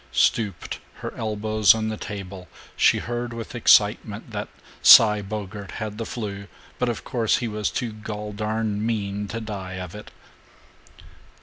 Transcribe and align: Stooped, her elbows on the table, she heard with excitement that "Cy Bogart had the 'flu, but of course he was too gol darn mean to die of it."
Stooped, 0.11 0.79
her 1.01 1.13
elbows 1.15 1.75
on 1.75 1.89
the 1.89 1.95
table, 1.95 2.47
she 2.75 2.97
heard 2.97 3.33
with 3.33 3.53
excitement 3.53 4.31
that 4.31 4.47
"Cy 4.81 5.21
Bogart 5.21 5.73
had 5.73 5.99
the 5.99 6.07
'flu, 6.07 6.47
but 6.79 6.89
of 6.89 7.03
course 7.03 7.37
he 7.37 7.47
was 7.47 7.69
too 7.69 7.91
gol 7.91 8.33
darn 8.33 8.83
mean 8.83 9.27
to 9.27 9.39
die 9.39 9.73
of 9.73 9.93
it." 9.93 10.09